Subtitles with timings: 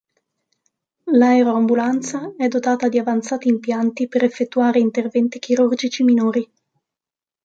[1.13, 6.51] L'aeroambulanza è dotata di avanzati impianti per effettuare interventi chirurgici minori.